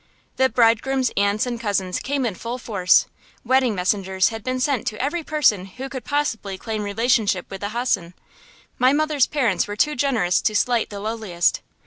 The 0.37 0.49
bridegroom's 0.49 1.11
aunts 1.15 1.45
and 1.45 1.59
cousins 1.61 1.99
came 1.99 2.25
in 2.25 2.33
full 2.33 2.57
force. 2.57 3.05
Wedding 3.45 3.75
messengers 3.75 4.29
had 4.29 4.43
been 4.43 4.59
sent 4.59 4.87
to 4.87 4.99
every 4.99 5.23
person 5.23 5.65
who 5.65 5.89
could 5.89 6.03
possibly 6.03 6.57
claim 6.57 6.81
relationship 6.81 7.45
with 7.51 7.61
the 7.61 7.69
hossen. 7.69 8.15
My 8.79 8.93
mother's 8.93 9.27
parents 9.27 9.67
were 9.67 9.75
too 9.75 9.93
generous 9.95 10.41
to 10.41 10.55
slight 10.55 10.89
the 10.89 10.99
lowliest. 10.99 11.61